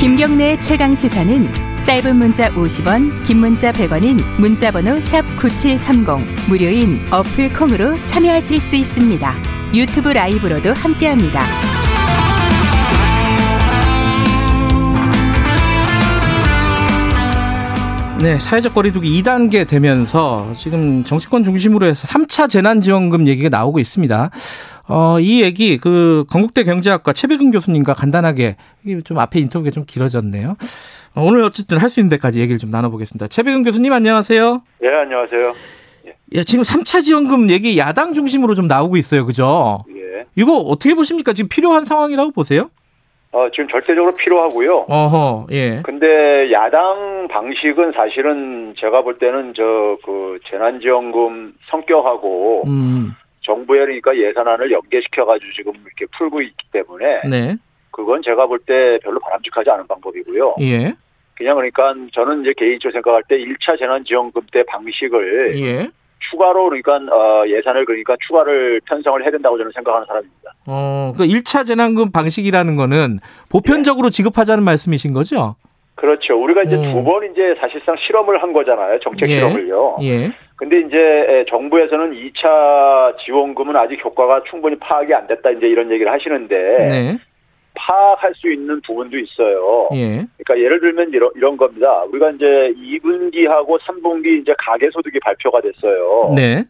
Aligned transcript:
김경래의 0.00 0.58
최강 0.62 0.94
시사는 0.94 1.84
짧은 1.84 2.16
문자 2.16 2.48
50원, 2.54 3.22
긴 3.26 3.36
문자 3.36 3.70
100원인 3.70 4.18
문자번호 4.38 4.92
샵9730 4.92 6.48
무료인 6.48 7.06
어플 7.12 7.52
콩으로 7.52 8.02
참여하실 8.06 8.60
수 8.62 8.76
있습니다. 8.76 9.34
유튜브 9.74 10.08
라이브로도 10.08 10.72
함께합니다. 10.72 11.69
네, 18.22 18.38
사회적 18.38 18.74
거리두기 18.74 19.10
2단계 19.22 19.66
되면서 19.66 20.52
지금 20.54 21.04
정치권 21.04 21.42
중심으로 21.42 21.86
해서 21.86 22.06
3차 22.06 22.50
재난지원금 22.50 23.26
얘기가 23.26 23.48
나오고 23.48 23.78
있습니다. 23.78 24.30
어, 24.88 25.20
이 25.20 25.42
얘기 25.42 25.78
그 25.78 26.24
건국대 26.28 26.64
경제학과 26.64 27.14
최백은 27.14 27.50
교수님과 27.50 27.94
간단하게 27.94 28.56
좀 29.04 29.18
앞에 29.18 29.40
인터뷰가 29.40 29.70
좀 29.70 29.84
길어졌네요. 29.86 30.56
어, 31.14 31.22
오늘 31.24 31.42
어쨌든 31.44 31.78
할 31.78 31.88
수 31.88 32.00
있는 32.00 32.10
데까지 32.10 32.40
얘기를 32.40 32.58
좀 32.58 32.68
나눠보겠습니다. 32.68 33.26
최백은 33.28 33.62
교수님 33.62 33.90
안녕하세요. 33.92 34.62
예, 34.84 34.88
안녕하세요. 34.88 35.54
예, 36.34 36.44
지금 36.44 36.62
3차 36.62 37.02
지원금 37.02 37.48
얘기 37.48 37.78
야당 37.78 38.12
중심으로 38.12 38.54
좀 38.54 38.66
나오고 38.66 38.98
있어요. 38.98 39.24
그죠? 39.24 39.82
예. 39.88 40.26
이거 40.36 40.58
어떻게 40.58 40.94
보십니까? 40.94 41.32
지금 41.32 41.48
필요한 41.48 41.84
상황이라고 41.86 42.32
보세요? 42.32 42.68
어, 43.32 43.48
지금 43.50 43.68
절대적으로 43.68 44.12
필요하고요. 44.12 44.86
어허, 44.88 45.46
예. 45.52 45.80
근데 45.84 46.50
야당 46.50 47.28
방식은 47.28 47.92
사실은 47.92 48.74
제가 48.76 49.02
볼 49.02 49.18
때는 49.18 49.54
저 49.54 49.96
그 50.04 50.38
재난지원금 50.48 51.54
성격하고 51.70 52.64
음, 52.66 53.12
정부에 53.42 53.80
그러니까 53.80 54.16
예산안을 54.16 54.70
연계시켜가지고 54.72 55.52
지금 55.52 55.72
이렇게 55.84 56.06
풀고 56.16 56.40
있기 56.42 56.66
때문에 56.72 57.20
네. 57.28 57.56
그건 57.90 58.22
제가 58.22 58.46
볼 58.46 58.58
때 58.66 58.98
별로 59.02 59.20
바람직하지 59.20 59.70
않은 59.70 59.86
방법이고요. 59.86 60.56
예. 60.60 60.94
그냥 61.36 61.56
그러니까 61.56 61.94
저는 62.12 62.42
이제 62.42 62.52
개인적으로 62.56 62.92
생각할 62.92 63.22
때 63.28 63.36
1차 63.38 63.78
재난지원금 63.78 64.42
때 64.52 64.62
방식을 64.64 65.58
예. 65.60 65.88
추가로 66.30 66.68
그러니까 66.68 66.96
어, 67.14 67.44
예산을 67.46 67.84
그러니까 67.84 68.16
추가를 68.26 68.80
편성을 68.86 69.22
해야 69.22 69.30
된다고 69.30 69.56
저는 69.56 69.72
생각하는 69.74 70.06
사람입니다. 70.06 70.52
어, 70.66 71.12
그 71.16 71.24
1차 71.24 71.64
재난금 71.64 72.12
방식이라는 72.12 72.76
거는 72.76 73.18
보편적으로 73.50 74.10
지급하자는 74.10 74.62
말씀이신 74.64 75.12
거죠? 75.12 75.56
그렇죠. 75.94 76.42
우리가 76.42 76.62
이제 76.62 76.76
음. 76.76 76.94
두번 76.94 77.30
이제 77.30 77.54
사실상 77.60 77.94
실험을 78.06 78.42
한 78.42 78.52
거잖아요. 78.52 78.98
정책 79.00 79.28
예. 79.28 79.34
실험을요. 79.34 79.96
예. 80.02 80.32
근데 80.56 80.80
이제 80.80 81.44
정부에서는 81.48 82.12
2차 82.12 83.16
지원금은 83.24 83.76
아직 83.76 84.02
효과가 84.04 84.42
충분히 84.50 84.76
파악이 84.78 85.12
안 85.14 85.26
됐다 85.26 85.50
이제 85.50 85.66
이런 85.66 85.90
얘기를 85.90 86.10
하시는데 86.12 86.56
네. 86.56 87.18
파악할 87.80 88.34
수 88.34 88.50
있는 88.52 88.80
부분도 88.82 89.18
있어요. 89.18 89.88
예. 89.94 90.26
그러니까 90.38 90.58
예를 90.58 90.80
들면 90.80 91.10
이런, 91.12 91.30
이런 91.34 91.56
겁니다. 91.56 92.04
우리가 92.04 92.30
이제 92.32 92.44
2분기하고 92.76 93.80
3분기 93.80 94.40
이제 94.40 94.54
가계소득이 94.58 95.18
발표가 95.20 95.60
됐어요. 95.60 96.32
네. 96.36 96.64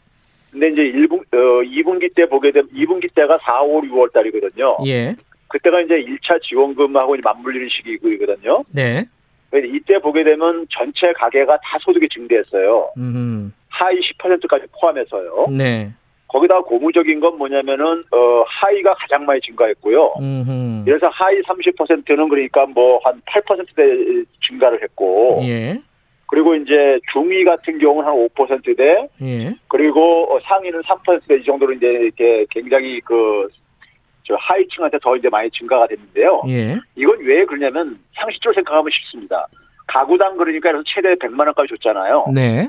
근데 0.50 0.68
이제 0.68 0.82
1분, 0.82 1.20
어, 1.32 1.62
2분기 1.62 2.14
때 2.14 2.26
보게 2.26 2.50
되면 2.52 2.68
2분기 2.70 3.12
때가 3.14 3.38
4, 3.42 3.62
5, 3.62 3.82
6월 3.82 4.12
달이거든요. 4.12 4.78
예. 4.86 5.14
그때가 5.48 5.80
이제 5.80 5.94
1차 5.94 6.40
지원금하고 6.42 7.16
맞물리는 7.22 7.68
시기거든요. 7.70 8.64
네. 8.74 9.04
이때 9.52 9.98
보게 9.98 10.22
되면 10.22 10.66
전체 10.70 11.12
가계가 11.12 11.56
다 11.56 11.78
소득이 11.80 12.08
증대했어요. 12.08 12.92
음. 12.96 13.52
하위 13.68 14.00
10%까지 14.00 14.66
포함해서요. 14.80 15.48
네. 15.50 15.90
거기다가 16.30 16.62
고무적인 16.62 17.20
건 17.20 17.38
뭐냐면은 17.38 18.04
어 18.12 18.44
하위가 18.46 18.94
가장 18.94 19.26
많이 19.26 19.40
증가했고요. 19.40 20.14
음. 20.20 20.82
그래서 20.84 21.08
하위 21.08 21.42
30%는 21.42 22.28
그러니까 22.28 22.66
뭐 22.66 23.00
한 23.04 23.20
8%대 23.26 24.24
증가를 24.46 24.82
했고 24.82 25.40
예. 25.44 25.78
그리고 26.26 26.54
이제 26.54 27.00
중위 27.12 27.44
같은 27.44 27.78
경우는 27.78 28.08
한 28.08 28.14
5%대 28.14 29.08
예. 29.22 29.54
그리고 29.68 30.32
어, 30.32 30.40
상위는 30.40 30.80
3%대 30.82 31.36
이 31.36 31.44
정도로 31.44 31.72
이제 31.72 31.86
이렇게 31.86 32.46
굉장히 32.50 33.00
그저 33.00 34.36
하위층한테 34.38 34.98
더 35.02 35.16
이제 35.16 35.28
많이 35.28 35.50
증가가 35.50 35.86
됐는데요. 35.86 36.42
예. 36.48 36.78
이건 36.94 37.18
왜 37.20 37.44
그러냐면 37.44 37.98
상식적으로 38.14 38.54
생각하면 38.54 38.90
쉽습니다. 38.92 39.46
가구당 39.88 40.36
그러니까 40.36 40.70
그래서 40.70 40.84
최대 40.86 41.14
100만 41.14 41.40
원까지 41.46 41.70
줬잖아요. 41.70 42.26
네. 42.32 42.68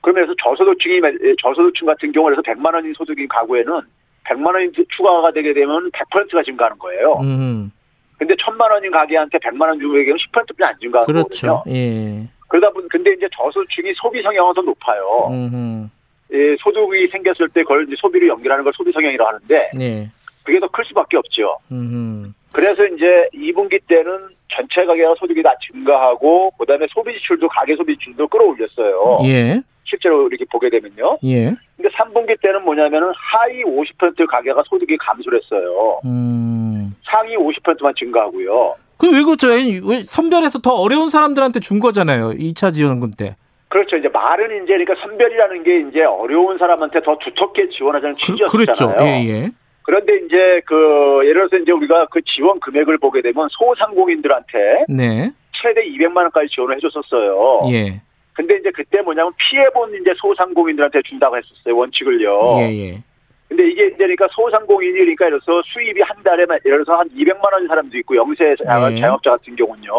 그러면서 0.00 0.34
저소득층이 0.42 1.00
저소득층 1.42 1.86
같은 1.86 2.12
경우 2.12 2.26
그래서 2.26 2.42
100만 2.42 2.74
원인 2.74 2.92
소득인 2.94 3.28
가구에는 3.28 3.80
100만 4.24 4.46
원이 4.54 4.70
추가가 4.96 5.30
되게 5.32 5.52
되면 5.52 5.90
100%가 5.90 6.42
증가하는 6.42 6.78
거예요. 6.78 7.18
음. 7.22 7.70
근데 8.18 8.34
1000만 8.34 8.70
원인 8.70 8.90
가게한테 8.90 9.38
100만 9.38 9.62
원 9.62 9.78
주고 9.80 9.98
얘기하면 9.98 10.18
10%뿐이 10.32 10.66
안 10.66 10.74
증가하는 10.80 11.06
그렇죠. 11.06 11.46
거거든요. 11.46 11.74
예. 11.76 12.28
그러다 12.48 12.70
보니 12.70 12.88
근데 12.88 13.12
이제 13.12 13.28
저소득층이 13.36 13.92
소비 13.96 14.22
성향은 14.22 14.54
더 14.54 14.62
높아요. 14.62 15.28
음. 15.30 15.90
예, 16.32 16.56
소득이 16.60 17.08
생겼을 17.08 17.48
때 17.48 17.62
그걸 17.62 17.84
이제 17.86 17.94
소비를 17.98 18.28
연결하는 18.28 18.62
걸 18.64 18.72
소비 18.76 18.92
성향이라고 18.92 19.28
하는데 19.28 19.70
네. 19.74 20.08
그게 20.44 20.58
더 20.60 20.68
클 20.68 20.84
수밖에 20.86 21.16
없죠. 21.16 21.56
음. 21.72 22.34
그래서 22.52 22.84
이제 22.86 23.28
2분기 23.34 23.80
때는 23.86 24.28
전체 24.52 24.84
가계가 24.84 25.14
소득이 25.18 25.42
다 25.42 25.52
증가하고 25.72 26.50
그다음에 26.58 26.86
소비 26.90 27.12
지출도 27.14 27.48
가계 27.48 27.76
소비 27.76 27.96
지출도 27.98 28.28
끌어올렸어요. 28.28 29.18
예. 29.24 29.62
실제로 29.84 30.28
이렇게 30.28 30.44
보게 30.50 30.70
되면요. 30.70 31.18
예. 31.24 31.54
근데 31.76 31.88
3분기 31.96 32.40
때는 32.40 32.62
뭐냐면은 32.64 33.12
하위 33.14 33.64
50% 33.64 34.26
가계가 34.26 34.62
소득이 34.66 34.96
감소를 34.98 35.40
했어요. 35.42 36.00
음. 36.04 36.94
상위 37.04 37.36
50%만 37.36 37.94
증가하고요. 37.98 38.76
그왜 38.98 39.22
그렇죠? 39.22 39.48
왜 39.48 40.02
선별해서 40.04 40.58
더 40.58 40.72
어려운 40.74 41.08
사람들한테 41.08 41.60
준 41.60 41.80
거잖아요. 41.80 42.30
2차 42.30 42.72
지원금 42.72 43.12
때. 43.12 43.36
그렇죠. 43.68 43.96
이제 43.96 44.08
말은 44.08 44.64
이제 44.64 44.74
그러니까 44.74 44.94
선별이라는 45.02 45.62
게 45.62 45.88
이제 45.88 46.02
어려운 46.02 46.58
사람한테 46.58 47.00
더 47.02 47.16
두텁게 47.18 47.70
지원하자는 47.70 48.16
그, 48.16 48.20
취지였잖아요. 48.20 48.50
그랬죠. 48.50 48.94
예, 49.00 49.28
예. 49.28 49.50
그런데 49.82 50.16
이제 50.26 50.60
그 50.66 51.20
예를 51.24 51.48
들어서 51.48 51.56
이제 51.56 51.72
우리가 51.72 52.06
그 52.10 52.20
지원 52.22 52.60
금액을 52.60 52.98
보게 52.98 53.22
되면 53.22 53.48
소상공인들한테 53.50 54.84
네. 54.88 55.30
최대 55.52 55.82
200만 55.82 56.16
원까지 56.16 56.48
지원을 56.48 56.76
해줬었어요. 56.76 57.70
예. 57.72 58.02
근데 58.34 58.56
이제 58.56 58.70
그때 58.70 59.00
뭐냐면 59.02 59.32
피해본 59.36 59.94
이제 60.00 60.12
소상공인들한테 60.16 61.02
준다고 61.02 61.36
했었어요 61.36 61.76
원칙을요. 61.76 62.56
예, 62.60 62.76
예. 62.88 63.02
근데 63.48 63.68
이게 63.68 63.86
이제 63.88 63.96
그러니까 63.98 64.28
소상공인이 64.30 64.92
그러니까 64.94 65.26
들어서 65.26 65.62
수입이 65.66 66.00
한 66.02 66.22
달에 66.22 66.42
예를 66.64 66.84
들어서 66.84 66.98
한 67.00 67.08
200만 67.10 67.52
원인 67.52 67.66
사람도 67.68 67.98
있고 67.98 68.16
영세 68.16 68.54
자영- 68.64 68.96
예. 68.96 69.00
자영업자 69.00 69.30
같은 69.32 69.56
경우는요 69.56 69.92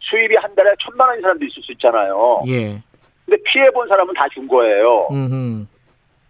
수입이 0.00 0.36
한 0.36 0.54
달에 0.54 0.70
천만 0.80 1.08
원인 1.08 1.20
사람도 1.22 1.44
있을 1.44 1.62
수 1.62 1.72
있잖아요. 1.72 2.42
예. 2.46 2.78
근데 3.26 3.42
피해 3.44 3.68
본 3.70 3.86
사람은 3.88 4.14
다 4.14 4.26
준 4.28 4.46
거예요. 4.48 5.08
음. 5.10 5.68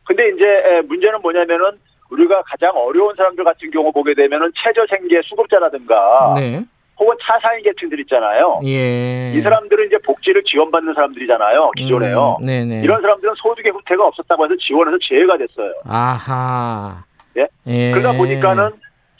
근데 0.04 0.30
이제 0.30 0.44
에, 0.46 0.80
문제는 0.80 1.20
뭐냐면은 1.20 1.72
우리가 2.10 2.42
가장 2.46 2.72
어려운 2.74 3.14
사람들 3.14 3.44
같은 3.44 3.70
경우 3.70 3.92
보게 3.92 4.14
되면은 4.14 4.50
최저 4.56 4.86
생계 4.88 5.20
수급자라든가 5.22 6.32
네. 6.36 6.64
혹은 6.98 7.16
차사인 7.22 7.62
계층들 7.62 8.00
있잖아요. 8.00 8.60
예. 8.64 9.32
이 9.34 9.40
사람들은 9.40 9.86
이제 9.86 9.98
복지를 10.04 10.42
지원받는 10.44 10.94
사람들이잖아요. 10.94 11.70
기존에요. 11.76 12.38
음, 12.40 12.46
네네. 12.46 12.80
이런 12.82 13.00
사람들은 13.00 13.34
소득의 13.36 13.70
후퇴가 13.72 14.04
없었다고 14.06 14.44
해서 14.44 14.54
지원해서 14.56 14.96
제외가 15.08 15.36
됐어요. 15.36 15.72
아하. 15.86 17.04
예? 17.36 17.46
예. 17.68 17.90
그러다 17.92 18.16
보니까는 18.18 18.70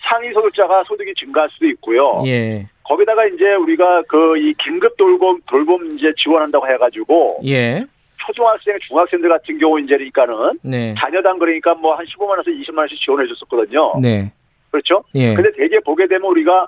상위 0.09 0.33
소득자가 0.33 0.83
소득이 0.89 1.15
증가할 1.15 1.49
수도 1.53 1.67
있고요. 1.67 2.23
예. 2.27 2.67
거기다가 2.85 3.27
이제 3.27 3.55
우리가 3.55 4.03
그 4.09 4.37
이 4.39 4.55
긴급 4.55 4.97
돌봄 4.97 5.41
돌봄 5.47 5.85
이제 5.93 6.13
지원한다고 6.17 6.67
해가지고 6.67 7.41
예. 7.47 7.85
초등학생, 8.27 8.77
중학생들 8.89 9.29
같은 9.29 9.59
경우 9.59 9.79
이제 9.81 9.97
그러니까는 9.97 10.59
네. 10.63 10.95
자녀당 10.99 11.39
그러니까 11.39 11.75
뭐 11.75 11.95
한 11.95 12.05
15만 12.07 12.31
원에서 12.31 12.51
20만 12.51 12.79
원씩 12.79 12.99
지원해 13.01 13.27
줬었거든요. 13.29 13.93
네. 14.03 14.33
그렇죠? 14.71 15.03
예. 15.15 15.35
근데 15.35 15.51
대개 15.57 15.79
보게 15.81 16.07
되면 16.07 16.25
우리가 16.31 16.67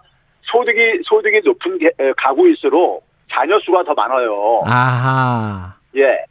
소득이 0.51 1.01
소득이 1.05 1.41
높은 1.45 1.79
게- 1.79 1.91
에, 1.99 2.13
가구일수록 2.17 3.05
자녀 3.33 3.59
수가 3.61 3.85
더 3.85 3.95
많아요. 3.95 4.63
아하. 4.65 5.75
예. 5.97 6.25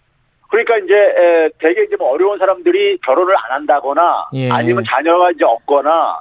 그러니까 0.50 0.78
이제 0.78 0.94
에, 0.96 1.50
대개 1.60 1.84
이제 1.84 1.96
뭐 1.98 2.12
어려운 2.12 2.38
사람들이 2.40 2.98
결혼을 3.06 3.36
안 3.38 3.52
한다거나 3.52 4.26
예. 4.34 4.50
아니면 4.50 4.84
자녀가 4.88 5.30
이제 5.32 5.44
없거나 5.46 6.20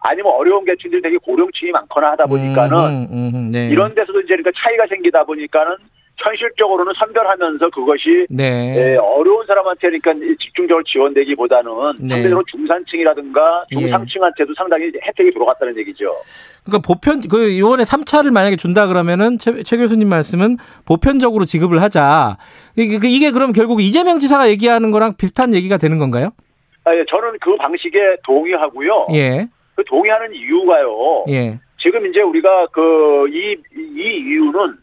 아니면 0.00 0.32
어려운 0.32 0.64
계층들이 0.64 1.00
되게 1.02 1.16
고령층이 1.18 1.70
많거나 1.72 2.12
하다 2.12 2.26
보니까는 2.26 2.76
음흠, 2.76 3.12
음흠, 3.12 3.50
네. 3.52 3.68
이런 3.68 3.94
데서도 3.94 4.20
이제 4.20 4.36
그러니까 4.36 4.50
차이가 4.56 4.86
생기다 4.88 5.24
보니까는 5.24 5.76
현실적으로는 6.22 6.92
선별하면서 6.98 7.70
그것이 7.70 8.26
네. 8.30 8.44
에, 8.76 8.96
어려운 8.96 9.46
사람한테 9.46 9.88
그러니까 9.98 10.12
집중적으로 10.40 10.82
지원되기보다는 10.84 11.70
네. 12.00 12.08
상대적으로 12.08 12.44
중산층이라든가 12.50 13.64
예. 13.72 13.78
중상층한테도 13.78 14.54
상당히 14.56 14.86
혜택이 15.06 15.30
들어갔다는 15.32 15.76
얘기죠. 15.78 16.14
그러니까 16.64 16.86
보편 16.86 17.20
그 17.28 17.48
이번에 17.50 17.84
3차를 17.84 18.32
만약에 18.32 18.56
준다 18.56 18.86
그러면은 18.86 19.38
최, 19.38 19.62
최 19.62 19.76
교수님 19.76 20.08
말씀은 20.08 20.56
보편적으로 20.86 21.44
지급을 21.44 21.80
하자. 21.82 22.36
이게, 22.76 22.98
그- 22.98 23.06
이게 23.06 23.30
그럼 23.30 23.52
결국 23.52 23.80
이재명 23.80 24.18
지사가 24.18 24.48
얘기하는 24.50 24.90
거랑 24.90 25.14
비슷한 25.16 25.54
얘기가 25.54 25.76
되는 25.76 25.98
건가요? 25.98 26.30
아, 26.84 26.94
예, 26.94 27.04
저는 27.08 27.38
그 27.40 27.56
방식에 27.56 27.98
동의하고요. 28.24 29.06
예. 29.14 29.46
그 29.76 29.84
동의하는 29.84 30.32
이유가요. 30.34 31.24
예. 31.28 31.58
지금 31.80 32.04
이제 32.06 32.20
우리가 32.20 32.66
그 32.72 33.28
이 33.28 33.56
이 33.76 34.00
이유는 34.00 34.74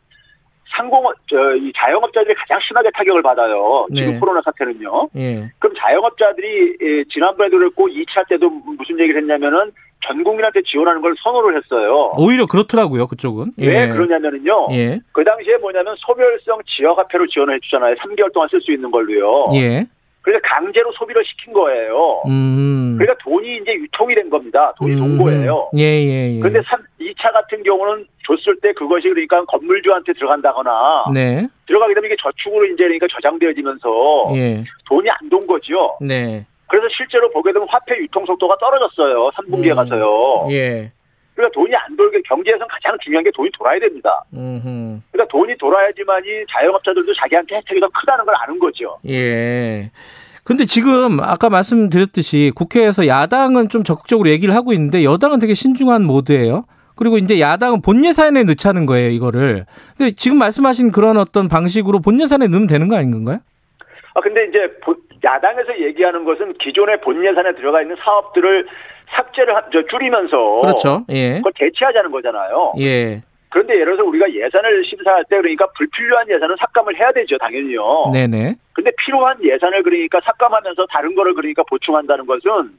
상공업 0.75 1.15
저이 1.29 1.71
자영업자들이 1.75 2.35
가장 2.35 2.59
심하게 2.67 2.89
타격을 2.91 3.21
받아요. 3.21 3.87
지금 3.93 4.13
네. 4.13 4.19
코로나 4.19 4.41
사태는요. 4.41 5.09
예. 5.15 5.49
그럼 5.59 5.75
자영업자들이 5.77 6.77
예, 6.81 7.03
지난번에도 7.13 7.57
그랬고 7.57 7.87
2차 7.87 8.27
때도 8.29 8.49
무슨 8.49 8.99
얘기를 8.99 9.21
했냐면은 9.21 9.71
전 10.05 10.23
국민한테 10.23 10.61
지원하는 10.63 11.01
걸 11.01 11.15
선호를 11.23 11.57
했어요. 11.57 12.11
오히려 12.17 12.45
그렇더라고요, 12.45 13.07
그쪽은. 13.07 13.53
왜 13.57 13.87
그러냐면은요. 13.87 14.67
예. 14.71 14.99
그 15.11 15.23
당시에 15.23 15.57
뭐냐면 15.57 15.95
소멸성 15.97 16.59
지역화폐로 16.67 17.27
지원을 17.27 17.55
해주잖아요. 17.55 17.95
3개월 17.95 18.31
동안 18.33 18.47
쓸 18.49 18.61
수 18.61 18.71
있는 18.71 18.91
걸로요. 18.91 19.45
예. 19.55 19.85
그래서 20.21 20.39
강제로 20.43 20.91
소비를 20.93 21.23
시킨 21.23 21.53
거예요. 21.53 22.23
음. 22.27 22.97
그러니까 22.97 23.23
돈이 23.23 23.57
이제 23.61 23.73
유통이 23.73 24.15
된 24.15 24.27
겁니다. 24.29 24.73
돈이 24.79 24.95
돈 24.95 25.17
거예요. 25.19 25.69
예, 25.77 25.83
예, 25.83 26.35
예. 26.35 26.39
그런데 26.39 26.61
2차 27.25 27.33
같은 27.33 27.63
경우는 27.63 28.05
줬을 28.27 28.59
때 28.61 28.73
그것이 28.73 29.09
그러니까 29.09 29.43
건물주한테 29.45 30.13
들어간다거나 30.13 31.05
네. 31.13 31.47
들어가게 31.67 31.93
되면 31.93 32.11
이게 32.11 32.15
저축으로 32.21 32.65
이제 32.65 32.83
그러니까 32.83 33.07
저장되어지면서 33.11 34.25
예. 34.35 34.63
돈이 34.87 35.09
안 35.09 35.29
돈 35.29 35.47
거죠. 35.47 35.97
네. 36.01 36.45
그래서 36.67 36.87
실제로 36.95 37.29
보게 37.31 37.51
되면 37.51 37.67
화폐 37.69 37.97
유통 37.97 38.25
속도가 38.25 38.57
떨어졌어요. 38.59 39.29
3분기에 39.35 39.71
음. 39.71 39.75
가서요. 39.75 40.47
예. 40.51 40.91
그러니까 41.33 41.53
돈이 41.59 41.75
안 41.75 41.97
돌게 41.97 42.21
경제에서는 42.21 42.67
가장 42.69 42.97
중요한 43.03 43.23
게 43.23 43.31
돈이 43.35 43.49
돌아야 43.57 43.79
됩니다. 43.79 44.23
음. 44.33 45.01
그러니까 45.11 45.31
돈이 45.31 45.57
돌아야지만이 45.57 46.45
자영업자들도 46.51 47.13
자기한테 47.13 47.55
혜택이 47.57 47.79
더 47.81 47.89
크다는 47.89 48.25
걸 48.25 48.35
아는 48.37 48.59
거죠. 48.59 48.97
예. 49.09 49.91
근데 50.43 50.65
지금 50.65 51.19
아까 51.21 51.49
말씀드렸듯이 51.49 52.51
국회에서 52.55 53.07
야당은 53.07 53.67
좀 53.69 53.83
적극적으로 53.83 54.29
얘기를 54.29 54.53
하고 54.53 54.73
있는데 54.73 55.03
여당은 55.03 55.39
되게 55.39 55.55
신중한 55.55 56.05
모드예요. 56.05 56.65
그리고 56.95 57.17
이제 57.17 57.39
야당은 57.39 57.81
본 57.81 58.03
예산에 58.05 58.43
넣자는 58.43 58.85
거예요, 58.85 59.09
이거를. 59.09 59.65
근데 59.97 60.11
지금 60.15 60.37
말씀하신 60.39 60.91
그런 60.91 61.17
어떤 61.17 61.47
방식으로 61.47 61.99
본 61.99 62.19
예산에 62.21 62.47
넣으면 62.47 62.67
되는 62.67 62.87
거 62.87 62.95
아닌 62.95 63.11
건가요? 63.11 63.39
아 64.13 64.21
근데 64.21 64.45
이제 64.45 64.59
보- 64.81 64.95
야당에서 65.23 65.77
얘기하는 65.79 66.23
것은 66.23 66.53
기존의 66.53 67.01
본 67.01 67.23
예산에 67.25 67.53
들어가 67.55 67.81
있는 67.81 67.95
사업들을 68.03 68.67
삭제를 69.13 69.53
줄이면서 69.89 70.61
그렇죠. 70.61 71.05
예. 71.09 71.35
그걸 71.37 71.51
대체하자는 71.55 72.11
거잖아요. 72.11 72.73
예. 72.79 73.21
그런데 73.49 73.73
예를 73.75 73.95
들어서 73.95 74.03
우리가 74.03 74.25
예산을 74.31 74.83
심사할 74.85 75.23
때 75.29 75.37
그러니까 75.37 75.65
불필요한 75.77 76.29
예산은 76.29 76.55
삭감을 76.59 76.97
해야 76.97 77.11
되죠, 77.13 77.37
당연히요. 77.37 78.11
네네. 78.13 78.55
근데 78.73 78.91
필요한 79.05 79.37
예산을 79.43 79.83
그러니까 79.83 80.19
삭감하면서 80.25 80.85
다른 80.91 81.15
거를 81.15 81.33
그러니까 81.33 81.63
보충한다는 81.69 82.25
것은 82.25 82.71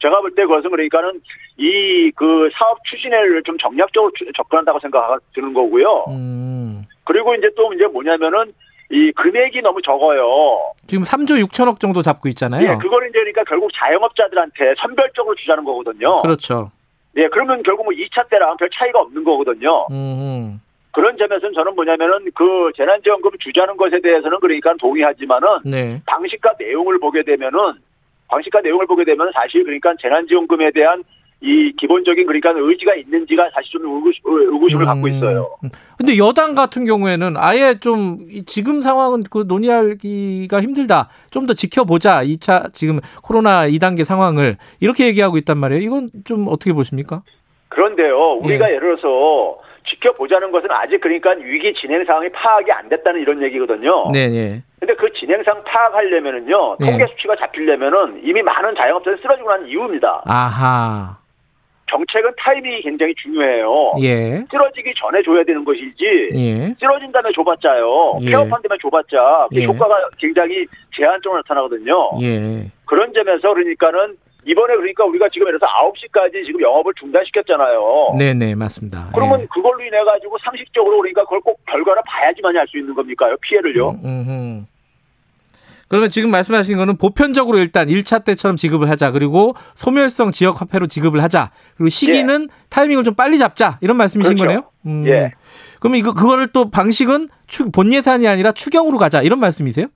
제가 0.00 0.20
볼 0.20 0.34
때 0.34 0.42
그것은 0.42 0.70
그러니까는 0.70 1.20
이 1.58 2.10
그 2.16 2.48
사업 2.58 2.78
추진을 2.84 3.42
좀 3.44 3.56
정략적으로 3.58 4.10
추- 4.16 4.24
접근한다고 4.36 4.78
생각 4.80 5.18
드는 5.34 5.52
거고요. 5.54 6.04
음. 6.08 6.84
그리고 7.04 7.34
이제 7.34 7.48
또 7.56 7.72
이제 7.72 7.86
뭐냐면은 7.86 8.52
이 8.90 9.12
금액이 9.12 9.60
너무 9.62 9.82
적어요. 9.82 10.72
지금 10.86 11.04
3조 11.04 11.44
6천억 11.46 11.78
정도 11.78 12.00
잡고 12.02 12.28
있잖아요. 12.30 12.62
예, 12.70 12.74
그거를 12.76 13.08
이제 13.08 13.18
그러니까 13.18 13.44
결국 13.44 13.70
자영업자들한테 13.74 14.74
선별적으로 14.80 15.34
주자는 15.36 15.64
거거든요. 15.64 16.16
그렇죠. 16.22 16.70
예, 17.16 17.28
그러면 17.28 17.62
결국 17.62 17.84
뭐 17.84 17.92
2차 17.92 18.28
때랑 18.30 18.56
별 18.56 18.68
차이가 18.72 19.00
없는 19.00 19.24
거거든요. 19.24 19.86
음. 19.90 20.60
그런 20.92 21.16
점에서는 21.18 21.52
저는 21.54 21.74
뭐냐면은 21.74 22.30
그 22.34 22.70
재난지원금 22.76 23.32
주자는 23.40 23.76
것에 23.76 24.00
대해서는 24.00 24.38
그러니까 24.40 24.74
동의하지만은 24.80 25.48
네. 25.64 26.00
방식과 26.06 26.54
내용을 26.58 26.98
보게 26.98 27.22
되면은 27.22 27.58
방식과 28.28 28.60
내용을 28.60 28.86
보게 28.86 29.04
되면 29.04 29.30
사실 29.34 29.64
그러니까 29.64 29.94
재난지원금에 30.00 30.70
대한 30.72 31.02
이 31.40 31.72
기본적인 31.78 32.26
그러니까 32.26 32.52
의지가 32.56 32.96
있는지가 32.96 33.50
사실 33.54 33.70
좀 33.70 33.96
의구심, 33.96 34.22
의구심을 34.24 34.84
갖고 34.84 35.06
음. 35.06 35.08
있어요. 35.08 35.48
근데 35.96 36.18
여당 36.18 36.56
같은 36.56 36.84
경우에는 36.84 37.34
아예 37.36 37.76
좀이 37.78 38.44
지금 38.44 38.80
상황은 38.82 39.22
그 39.30 39.44
논의하기가 39.46 40.60
힘들다. 40.60 41.08
좀 41.30 41.46
더 41.46 41.54
지켜보자. 41.54 42.22
2차 42.24 42.74
지금 42.74 43.00
코로나 43.22 43.68
2단계 43.68 44.04
상황을 44.04 44.56
이렇게 44.80 45.06
얘기하고 45.06 45.38
있단 45.38 45.56
말이에요. 45.56 45.82
이건 45.82 46.08
좀 46.24 46.46
어떻게 46.48 46.72
보십니까? 46.72 47.22
그런데요, 47.68 48.40
우리가 48.42 48.68
예. 48.68 48.74
예. 48.74 48.78
를 48.78 48.96
들어서 48.96 49.58
지켜보자는 49.88 50.50
것은 50.50 50.70
아직 50.70 51.00
그러니까 51.00 51.30
위기 51.32 51.72
진행 51.74 52.04
상황이 52.04 52.28
파악이 52.30 52.70
안 52.72 52.88
됐다는 52.88 53.20
이런 53.20 53.42
얘기거든요. 53.42 54.08
네, 54.12 54.28
네. 54.28 54.62
근데 54.78 54.94
그 54.94 55.12
진행상 55.12 55.62
파악하려면은요, 55.64 56.76
예. 56.80 56.84
통계 56.84 57.06
수치가 57.06 57.34
잡히려면은 57.36 58.20
이미 58.22 58.42
많은 58.42 58.74
자영업자들이 58.76 59.20
쓰러지고 59.20 59.50
난 59.50 59.66
이유입니다. 59.66 60.22
아하. 60.24 61.18
정책은 61.90 62.30
타이밍이 62.36 62.82
굉장히 62.82 63.14
중요해요. 63.14 63.94
예. 64.02 64.44
쓰러지기 64.50 64.92
전에 64.96 65.22
줘야 65.22 65.42
되는 65.42 65.64
것이지, 65.64 66.28
예. 66.34 66.74
쓰러진 66.78 67.10
다음에 67.10 67.30
줘봤자요. 67.34 68.18
예. 68.20 68.26
폐업한 68.26 68.50
다음에 68.62 68.78
줘봤자 68.80 69.48
그 69.50 69.60
예. 69.60 69.64
효과가 69.64 70.10
굉장히 70.18 70.66
제한적으로 70.94 71.40
나타나거든요. 71.40 72.10
예. 72.22 72.70
그런 72.84 73.12
점에서 73.14 73.54
그러니까는 73.54 74.16
이번에 74.44 74.76
그러니까 74.76 75.04
우리가 75.04 75.28
지금 75.32 75.46
예를 75.48 75.58
들어서 75.58 75.72
9시까지 75.92 76.44
지금 76.46 76.60
영업을 76.62 76.92
중단시켰잖아요. 76.98 78.14
네, 78.18 78.34
네, 78.34 78.54
맞습니다. 78.54 79.08
그러면 79.14 79.42
예. 79.42 79.46
그걸로 79.52 79.80
인해 79.80 80.02
가지고 80.04 80.36
상식적으로 80.44 80.98
그러니까 80.98 81.24
그걸 81.24 81.40
꼭 81.40 81.60
결과를 81.66 82.02
봐야지만이 82.06 82.58
알 82.58 82.66
수 82.68 82.78
있는 82.78 82.94
겁니까요? 82.94 83.36
피해를요. 83.42 83.90
음, 83.90 84.24
음. 84.28 84.66
그러면 85.88 86.10
지금 86.10 86.30
말씀하신 86.30 86.76
거는 86.76 86.98
보편적으로 86.98 87.58
일단 87.58 87.88
1차 87.88 88.22
때처럼 88.24 88.56
지급을 88.56 88.90
하자. 88.90 89.10
그리고 89.10 89.54
소멸성 89.74 90.32
지역 90.32 90.60
화폐로 90.60 90.86
지급을 90.86 91.22
하자. 91.22 91.50
그리고 91.76 91.88
시기는 91.88 92.48
타이밍을 92.68 93.04
좀 93.04 93.14
빨리 93.14 93.38
잡자. 93.38 93.78
이런 93.80 93.96
말씀이신 93.96 94.36
예. 94.36 94.40
그렇죠. 94.42 94.60
거네요? 94.60 94.70
음. 94.86 95.06
예. 95.08 95.32
그러면 95.80 95.98
이거 95.98 96.12
그거를 96.12 96.48
또 96.48 96.70
방식은 96.70 97.28
추, 97.46 97.70
본 97.70 97.90
예산이 97.92 98.28
아니라 98.28 98.52
추경으로 98.52 98.98
가자. 98.98 99.22
이런 99.22 99.40
말씀이세요? 99.40 99.86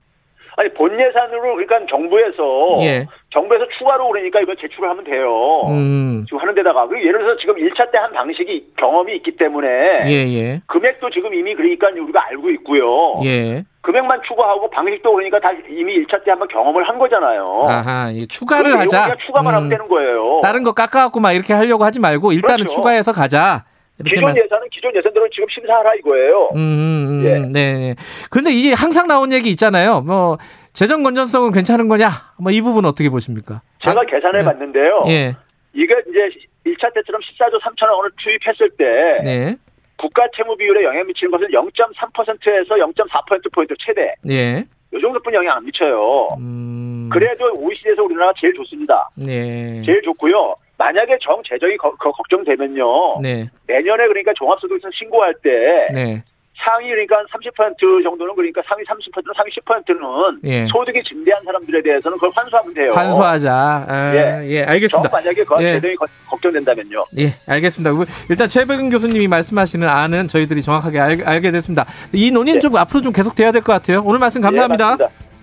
아니 0.57 0.71
본 0.73 0.91
예산으로 0.99 1.55
그러니까 1.55 1.79
정부에서 1.89 2.77
예. 2.81 3.07
정부에서 3.33 3.65
추가로 3.77 4.07
그러니까 4.09 4.39
이걸 4.39 4.55
제출을 4.57 4.89
하면 4.91 5.03
돼요. 5.03 5.63
음. 5.67 6.23
지금 6.27 6.39
하는 6.39 6.53
데다가 6.53 6.87
그리고 6.87 7.05
예를 7.07 7.19
들어서 7.19 7.39
지금 7.39 7.55
1차 7.55 7.91
때 7.91 7.97
한 7.97 8.11
방식이 8.13 8.73
경험이 8.77 9.15
있기 9.17 9.37
때문에 9.37 9.67
예, 10.05 10.11
예. 10.11 10.61
금액도 10.67 11.09
지금 11.09 11.33
이미 11.33 11.55
그러니까 11.55 11.87
우리가 11.87 12.27
알고 12.29 12.49
있고요. 12.51 13.21
예. 13.25 13.63
금액만 13.81 14.21
추가하고 14.27 14.69
방식도 14.69 15.11
그러니까 15.13 15.39
다 15.39 15.51
이미 15.69 15.97
1차 16.05 16.23
때 16.23 16.31
한번 16.31 16.47
경험을 16.49 16.87
한 16.87 16.99
거잖아요. 16.99 17.65
아하. 17.67 18.11
예, 18.13 18.25
추가를 18.27 18.77
하자. 18.79 19.15
추가만 19.25 19.53
하면 19.55 19.67
음. 19.67 19.69
되는 19.69 19.87
거예요. 19.87 20.39
다른 20.43 20.63
거 20.63 20.73
깎아갖고 20.73 21.19
막 21.19 21.31
이렇게 21.33 21.53
하려고 21.53 21.83
하지 21.83 21.99
말고 21.99 22.31
일단은 22.33 22.57
그렇죠. 22.65 22.75
추가해서 22.75 23.11
가자. 23.13 23.63
기존 24.03 24.23
말- 24.23 24.35
예산은 24.35 24.67
기존 24.71 24.93
예산대로 24.95 25.29
지금 25.29 25.47
심사하라 25.53 25.93
이거예요. 25.95 26.49
음, 26.55 26.57
음, 26.59 27.07
음, 27.09 27.25
예. 27.25 27.39
네. 27.51 27.95
근데 28.29 28.51
이게 28.51 28.73
항상 28.73 29.07
나온 29.07 29.31
얘기 29.31 29.49
있잖아요. 29.51 30.01
뭐 30.01 30.37
재정 30.73 31.03
건전성은 31.03 31.51
괜찮은 31.51 31.87
거냐? 31.87 32.09
뭐 32.39 32.51
이 32.51 32.61
부분 32.61 32.85
어떻게 32.85 33.09
보십니까? 33.09 33.61
제가 33.83 34.01
아, 34.01 34.03
계산해 34.05 34.39
예. 34.39 34.43
봤는데요. 34.43 35.03
예. 35.07 35.35
이게 35.73 35.93
이제 36.09 36.29
1차 36.65 36.93
때처럼 36.93 37.21
14조 37.21 37.59
3천억 37.61 37.95
원을 37.97 38.11
투입했을 38.23 38.69
때 38.77 39.21
네. 39.23 39.55
국가 39.97 40.25
채무 40.35 40.55
비율에 40.57 40.83
영향 40.83 41.05
미치는 41.07 41.31
것은 41.31 41.47
0.3%에서 41.49 42.75
0.4%포인트 42.75 43.73
최대. 43.79 44.13
예. 44.29 44.65
이 44.95 45.01
정도뿐 45.01 45.33
영향 45.33 45.57
안 45.57 45.65
미쳐요. 45.65 46.29
음. 46.39 47.09
그래도 47.11 47.51
OECD에서 47.55 48.03
우리나라가 48.03 48.33
제일 48.39 48.53
좋습니다. 48.55 49.09
네. 49.15 49.81
제일 49.85 50.01
좋고요. 50.03 50.55
만약에 50.77 51.17
정 51.21 51.41
재정이 51.47 51.77
거- 51.77 51.95
거- 51.95 52.11
걱정되면요. 52.11 53.19
네. 53.21 53.49
내년에 53.67 54.07
그러니까 54.07 54.33
종합소득세 54.35 54.87
신고할 54.93 55.33
때 55.43 55.87
네. 55.93 56.23
상위 56.63 56.89
그러니까 56.89 57.17
30% 57.33 58.03
정도는 58.03 58.35
그러니까 58.35 58.61
상위 58.67 58.83
30%는 58.83 59.33
상위 59.35 59.51
10%는 59.51 60.39
예. 60.45 60.67
소득이 60.67 61.03
증대한 61.03 61.43
사람들에 61.43 61.81
대해서는 61.81 62.17
그걸 62.17 62.31
환수하면 62.35 62.73
돼요. 62.73 62.91
환수하자. 62.93 63.85
아, 63.87 64.11
예. 64.15 64.47
예. 64.49 64.61
정 64.63 64.69
알겠습니다. 64.71 65.09
만약에 65.11 65.43
그 65.43 65.55
예. 65.63 65.79
거- 65.95 66.05
걱정된다면요. 66.29 67.05
예, 67.19 67.33
알겠습니다. 67.47 67.91
그 67.93 68.05
일단 68.29 68.47
최백은 68.47 68.89
교수님이 68.89 69.27
말씀하시는 69.27 69.87
안은 69.87 70.27
저희들이 70.29 70.61
정확하게 70.61 70.99
알, 70.99 71.41
게 71.41 71.51
됐습니다. 71.51 71.85
이 72.13 72.31
논의는 72.31 72.57
예. 72.57 72.59
좀 72.61 72.75
앞으로 72.77 73.01
좀 73.01 73.11
계속 73.11 73.35
돼야 73.35 73.51
될 73.51 73.61
것 73.61 73.73
같아요. 73.73 74.01
오늘 74.05 74.19
말씀 74.19 74.41
감사합니다. 74.41 74.97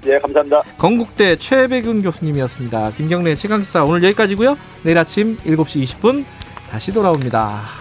예. 0.07 0.15
예, 0.15 0.19
감사합니다. 0.19 0.63
건국대 0.79 1.37
최백은 1.37 2.03
교수님이었습니다. 2.03 2.93
김경래 2.97 3.35
최강사 3.35 3.85
오늘 3.85 4.03
여기까지고요. 4.05 4.57
내일 4.83 4.97
아침 4.97 5.37
7시 5.39 5.83
20분 5.83 6.25
다시 6.71 6.93
돌아옵니다. 6.95 7.80